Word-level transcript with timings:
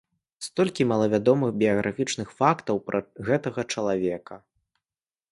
Столькі 0.45 0.85
малавядомых 0.91 1.51
біяграфічных 1.63 2.31
фактаў 2.39 2.75
пра 2.87 3.01
гэтага 3.27 3.61
чалавека. 3.75 4.35